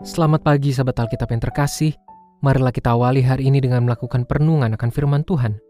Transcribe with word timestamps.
Selamat 0.00 0.40
pagi 0.40 0.72
sahabat 0.72 0.96
Alkitab 0.96 1.28
yang 1.28 1.44
terkasih. 1.44 1.92
Marilah 2.40 2.72
kita 2.72 2.96
awali 2.96 3.20
hari 3.20 3.52
ini 3.52 3.60
dengan 3.60 3.84
melakukan 3.84 4.24
perenungan 4.24 4.72
akan 4.72 4.88
firman 4.88 5.20
Tuhan. 5.28 5.60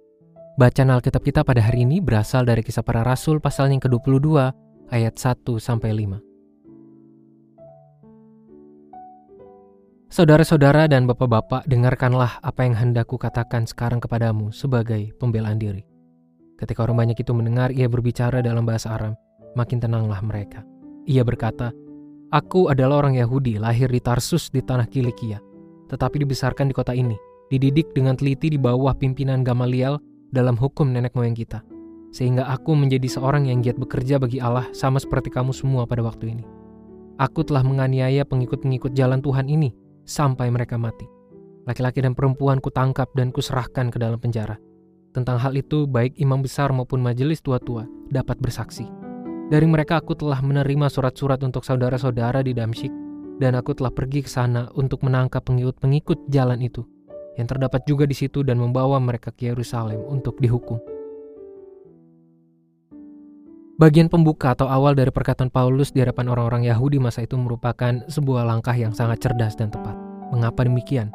Bacaan 0.55 0.95
Alkitab 0.95 1.27
kita 1.27 1.43
pada 1.43 1.59
hari 1.59 1.83
ini 1.83 1.99
berasal 1.99 2.47
dari 2.47 2.63
kisah 2.63 2.87
para 2.87 3.03
rasul 3.03 3.43
pasal 3.43 3.75
yang 3.75 3.83
ke-22 3.83 4.55
ayat 4.95 5.19
1 5.19 5.35
sampai 5.59 5.91
5. 6.07 6.23
Saudara-saudara 10.15 10.87
dan 10.87 11.11
bapak-bapak, 11.11 11.67
dengarkanlah 11.67 12.39
apa 12.39 12.63
yang 12.63 12.79
hendaku 12.79 13.19
katakan 13.19 13.67
sekarang 13.67 13.99
kepadamu 13.99 14.55
sebagai 14.55 15.11
pembelaan 15.19 15.59
diri. 15.59 15.83
Ketika 16.55 16.87
orang 16.87 17.03
banyak 17.03 17.19
itu 17.19 17.35
mendengar 17.35 17.75
ia 17.75 17.91
berbicara 17.91 18.47
dalam 18.47 18.63
bahasa 18.63 18.95
Aram, 18.95 19.19
makin 19.59 19.83
tenanglah 19.83 20.23
mereka. 20.23 20.63
Ia 21.11 21.27
berkata, 21.27 21.75
Aku 22.31 22.71
adalah 22.71 23.03
orang 23.03 23.19
Yahudi, 23.19 23.59
lahir 23.59 23.91
di 23.91 23.99
Tarsus 23.99 24.55
di 24.55 24.63
tanah 24.63 24.87
Kilikia, 24.87 25.43
tetapi 25.91 26.23
dibesarkan 26.23 26.71
di 26.71 26.75
kota 26.79 26.95
ini, 26.95 27.19
dididik 27.51 27.91
dengan 27.91 28.15
teliti 28.15 28.55
di 28.55 28.55
bawah 28.55 28.95
pimpinan 28.95 29.43
Gamaliel 29.43 29.99
dalam 30.31 30.55
hukum 30.55 30.95
nenek 30.95 31.11
moyang 31.19 31.35
kita. 31.35 31.67
Sehingga 32.15 32.47
aku 32.47 32.79
menjadi 32.79 33.11
seorang 33.11 33.51
yang 33.51 33.67
giat 33.67 33.83
bekerja 33.83 34.23
bagi 34.23 34.39
Allah 34.39 34.71
sama 34.71 35.03
seperti 35.03 35.27
kamu 35.27 35.51
semua 35.51 35.91
pada 35.91 36.07
waktu 36.07 36.39
ini. 36.39 36.47
Aku 37.19 37.43
telah 37.43 37.67
menganiaya 37.67 38.23
pengikut-pengikut 38.23 38.95
jalan 38.95 39.19
Tuhan 39.19 39.51
ini 39.51 39.75
sampai 40.07 40.55
mereka 40.55 40.79
mati. 40.79 41.11
Laki-laki 41.67 41.99
dan 41.99 42.15
perempuan 42.15 42.63
kutangkap 42.63 43.11
dan 43.19 43.35
kuserahkan 43.35 43.91
ke 43.91 43.99
dalam 43.99 44.23
penjara. 44.23 44.55
Tentang 45.11 45.35
hal 45.43 45.59
itu, 45.59 45.91
baik 45.91 46.15
imam 46.15 46.47
besar 46.47 46.71
maupun 46.71 47.03
majelis 47.03 47.43
tua-tua 47.43 47.91
dapat 48.07 48.39
bersaksi. 48.39 49.00
Dari 49.51 49.67
mereka 49.67 49.99
aku 49.99 50.15
telah 50.15 50.39
menerima 50.39 50.87
surat-surat 50.87 51.43
untuk 51.43 51.67
saudara-saudara 51.67 52.39
di 52.47 52.55
Damsyik, 52.55 52.95
dan 53.43 53.59
aku 53.59 53.75
telah 53.75 53.91
pergi 53.91 54.23
ke 54.23 54.31
sana 54.31 54.71
untuk 54.79 55.03
menangkap 55.03 55.43
pengikut-pengikut 55.43 56.31
jalan 56.31 56.63
itu, 56.63 56.87
yang 57.35 57.51
terdapat 57.51 57.83
juga 57.83 58.07
di 58.07 58.15
situ 58.15 58.47
dan 58.47 58.63
membawa 58.63 59.03
mereka 59.03 59.35
ke 59.35 59.51
Yerusalem 59.51 60.07
untuk 60.07 60.39
dihukum. 60.39 60.79
Bagian 63.75 64.07
pembuka 64.07 64.55
atau 64.55 64.71
awal 64.71 64.95
dari 64.95 65.11
perkataan 65.11 65.51
Paulus 65.51 65.91
di 65.91 65.99
hadapan 65.99 66.31
orang-orang 66.31 66.71
Yahudi 66.71 67.03
masa 67.03 67.27
itu 67.27 67.35
merupakan 67.35 68.07
sebuah 68.07 68.47
langkah 68.47 68.77
yang 68.79 68.95
sangat 68.95 69.19
cerdas 69.19 69.59
dan 69.59 69.75
tepat. 69.75 69.99
Mengapa 70.31 70.63
demikian? 70.63 71.11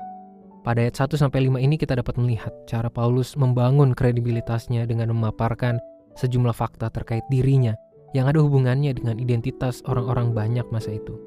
Pada 0.68 0.84
ayat 0.84 1.00
1 1.00 1.32
5 1.32 1.32
ini 1.56 1.80
kita 1.80 1.96
dapat 1.96 2.20
melihat 2.20 2.52
cara 2.68 2.92
Paulus 2.92 3.40
membangun 3.40 3.96
kredibilitasnya 3.96 4.84
dengan 4.84 5.16
memaparkan 5.16 5.80
sejumlah 6.20 6.58
fakta 6.58 6.92
terkait 6.92 7.24
dirinya 7.32 7.80
yang 8.16 8.32
ada 8.32 8.40
hubungannya 8.40 8.96
dengan 8.96 9.20
identitas 9.20 9.84
orang-orang 9.84 10.32
banyak 10.32 10.64
masa 10.72 10.96
itu. 10.96 11.20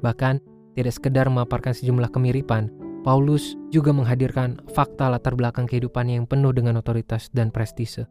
Bahkan, 0.00 0.40
tidak 0.72 0.96
sekedar 0.96 1.28
memaparkan 1.28 1.76
sejumlah 1.76 2.08
kemiripan, 2.08 2.72
Paulus 3.04 3.56
juga 3.68 3.92
menghadirkan 3.92 4.60
fakta 4.72 5.12
latar 5.12 5.36
belakang 5.36 5.68
kehidupannya 5.68 6.20
yang 6.20 6.26
penuh 6.28 6.56
dengan 6.56 6.80
otoritas 6.80 7.28
dan 7.36 7.52
prestise. 7.52 8.08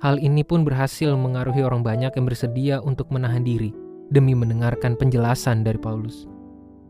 Hal 0.00 0.16
ini 0.16 0.40
pun 0.40 0.64
berhasil 0.64 1.12
mengaruhi 1.12 1.60
orang 1.60 1.84
banyak 1.84 2.16
yang 2.16 2.24
bersedia 2.24 2.76
untuk 2.80 3.12
menahan 3.12 3.44
diri 3.44 3.72
demi 4.08 4.32
mendengarkan 4.32 4.96
penjelasan 4.96 5.60
dari 5.60 5.76
Paulus. 5.76 6.24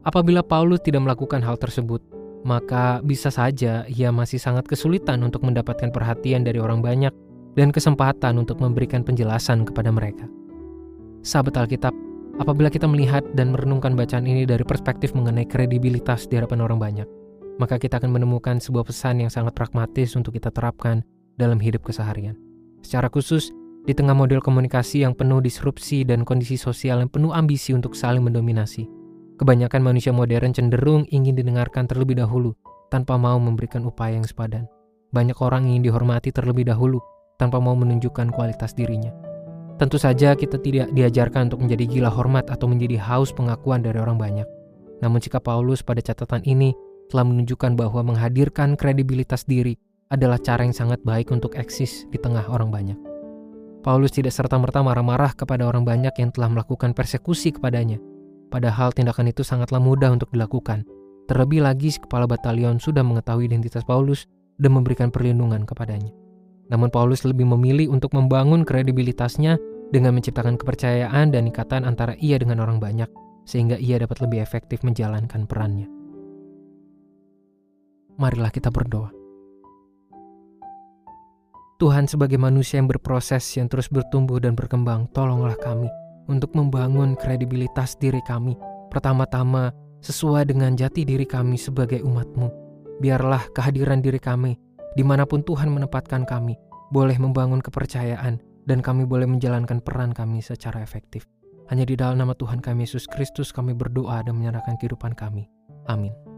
Apabila 0.07 0.47
Paulus 0.47 0.79
tidak 0.83 1.03
melakukan 1.03 1.43
hal 1.43 1.59
tersebut, 1.59 2.03
maka 2.47 3.03
bisa 3.05 3.29
saja 3.29 3.85
ia 3.91 4.09
masih 4.15 4.39
sangat 4.41 4.65
kesulitan 4.65 5.21
untuk 5.27 5.43
mendapatkan 5.43 5.91
perhatian 5.91 6.47
dari 6.47 6.63
orang 6.63 6.81
banyak 6.81 7.13
dan 7.59 7.75
kesempatan 7.75 8.39
untuk 8.39 8.63
memberikan 8.63 9.03
penjelasan 9.03 9.67
kepada 9.67 9.91
mereka. 9.91 10.25
Sahabat 11.21 11.53
Alkitab, 11.61 11.93
apabila 12.41 12.73
kita 12.73 12.89
melihat 12.89 13.21
dan 13.37 13.53
merenungkan 13.53 13.93
bacaan 13.93 14.25
ini 14.25 14.49
dari 14.49 14.65
perspektif 14.65 15.13
mengenai 15.13 15.45
kredibilitas 15.45 16.25
di 16.25 16.41
hadapan 16.41 16.65
orang 16.65 16.81
banyak, 16.81 17.09
maka 17.61 17.77
kita 17.77 18.01
akan 18.01 18.17
menemukan 18.17 18.57
sebuah 18.57 18.89
pesan 18.89 19.21
yang 19.21 19.29
sangat 19.29 19.53
pragmatis 19.53 20.17
untuk 20.17 20.33
kita 20.33 20.49
terapkan 20.49 21.05
dalam 21.37 21.61
hidup 21.61 21.85
keseharian. 21.85 22.41
Secara 22.81 23.13
khusus, 23.13 23.53
di 23.85 23.93
tengah 23.93 24.17
model 24.17 24.41
komunikasi 24.41 25.05
yang 25.05 25.13
penuh 25.13 25.45
disrupsi 25.45 26.09
dan 26.09 26.25
kondisi 26.25 26.57
sosial 26.57 27.05
yang 27.05 27.13
penuh 27.13 27.37
ambisi 27.37 27.77
untuk 27.77 27.93
saling 27.93 28.25
mendominasi, 28.25 28.89
kebanyakan 29.37 29.85
manusia 29.85 30.17
modern 30.17 30.57
cenderung 30.57 31.05
ingin 31.13 31.37
didengarkan 31.37 31.85
terlebih 31.85 32.17
dahulu 32.17 32.57
tanpa 32.89 33.21
mau 33.21 33.37
memberikan 33.37 33.85
upaya 33.85 34.17
yang 34.17 34.25
sepadan. 34.25 34.65
Banyak 35.13 35.37
orang 35.45 35.69
ingin 35.69 35.85
dihormati 35.85 36.33
terlebih 36.33 36.65
dahulu 36.65 37.05
tanpa 37.37 37.61
mau 37.61 37.77
menunjukkan 37.77 38.33
kualitas 38.33 38.73
dirinya. 38.73 39.30
Tentu 39.81 39.97
saja 39.97 40.37
kita 40.37 40.61
tidak 40.61 40.93
diajarkan 40.93 41.49
untuk 41.49 41.65
menjadi 41.65 41.89
gila 41.89 42.13
hormat 42.13 42.53
atau 42.53 42.69
menjadi 42.69 43.01
haus 43.01 43.33
pengakuan 43.33 43.81
dari 43.81 43.97
orang 43.97 44.21
banyak. 44.21 44.45
Namun 45.01 45.25
sikap 45.25 45.49
Paulus 45.49 45.81
pada 45.81 46.05
catatan 46.05 46.45
ini 46.45 46.77
telah 47.09 47.25
menunjukkan 47.25 47.81
bahwa 47.81 48.05
menghadirkan 48.05 48.77
kredibilitas 48.77 49.49
diri 49.49 49.81
adalah 50.13 50.37
cara 50.37 50.69
yang 50.69 50.77
sangat 50.77 51.01
baik 51.01 51.33
untuk 51.33 51.57
eksis 51.57 52.05
di 52.13 52.21
tengah 52.21 52.45
orang 52.53 52.69
banyak. 52.69 52.99
Paulus 53.81 54.13
tidak 54.13 54.37
serta-merta 54.37 54.85
marah-marah 54.85 55.33
kepada 55.33 55.65
orang 55.65 55.89
banyak 55.89 56.13
yang 56.21 56.29
telah 56.29 56.53
melakukan 56.53 56.93
persekusi 56.93 57.49
kepadanya. 57.57 57.97
Padahal 58.53 58.93
tindakan 58.93 59.33
itu 59.33 59.41
sangatlah 59.41 59.81
mudah 59.81 60.13
untuk 60.13 60.29
dilakukan. 60.29 60.85
Terlebih 61.25 61.65
lagi 61.65 61.89
kepala 61.97 62.29
batalion 62.29 62.77
sudah 62.77 63.01
mengetahui 63.01 63.49
identitas 63.49 63.81
Paulus 63.89 64.29
dan 64.61 64.77
memberikan 64.77 65.09
perlindungan 65.09 65.65
kepadanya. 65.65 66.13
Namun 66.69 66.93
Paulus 66.93 67.25
lebih 67.25 67.49
memilih 67.49 67.89
untuk 67.89 68.13
membangun 68.13 68.63
kredibilitasnya 68.63 69.59
dengan 69.91 70.15
menciptakan 70.15 70.55
kepercayaan 70.57 71.35
dan 71.35 71.51
ikatan 71.51 71.83
antara 71.83 72.15
ia 72.23 72.39
dengan 72.39 72.63
orang 72.63 72.79
banyak, 72.79 73.11
sehingga 73.45 73.77
ia 73.79 73.99
dapat 73.99 74.23
lebih 74.23 74.43
efektif 74.43 74.87
menjalankan 74.87 75.45
perannya. 75.51 75.91
Marilah 78.19 78.55
kita 78.55 78.71
berdoa. 78.71 79.11
Tuhan 81.81 82.05
sebagai 82.05 82.37
manusia 82.37 82.77
yang 82.77 82.93
berproses, 82.93 83.41
yang 83.57 83.65
terus 83.65 83.89
bertumbuh 83.89 84.37
dan 84.37 84.53
berkembang, 84.53 85.09
tolonglah 85.17 85.57
kami 85.57 85.89
untuk 86.29 86.53
membangun 86.53 87.17
kredibilitas 87.17 87.97
diri 87.97 88.21
kami. 88.29 88.53
Pertama-tama, 88.93 89.73
sesuai 90.05 90.53
dengan 90.53 90.77
jati 90.77 91.09
diri 91.09 91.25
kami 91.25 91.57
sebagai 91.57 92.05
umatmu. 92.05 92.53
Biarlah 93.01 93.49
kehadiran 93.57 94.05
diri 94.05 94.21
kami, 94.21 94.61
di 94.93 95.01
mana 95.01 95.25
pun 95.25 95.41
Tuhan 95.41 95.73
menempatkan 95.73 96.29
kami, 96.29 96.53
boleh 96.93 97.17
membangun 97.17 97.65
kepercayaan, 97.65 98.37
dan 98.65 98.85
kami 98.85 99.09
boleh 99.09 99.29
menjalankan 99.29 99.81
peran 99.81 100.13
kami 100.13 100.45
secara 100.45 100.81
efektif. 100.85 101.25
Hanya 101.71 101.87
di 101.87 101.95
dalam 101.95 102.19
nama 102.19 102.35
Tuhan 102.35 102.59
kami 102.59 102.83
Yesus 102.85 103.07
Kristus 103.07 103.55
kami 103.55 103.73
berdoa 103.73 104.27
dan 104.27 104.37
menyerahkan 104.37 104.75
kehidupan 104.77 105.15
kami. 105.15 105.47
Amin. 105.87 106.30